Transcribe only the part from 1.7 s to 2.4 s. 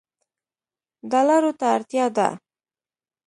اړتیا ده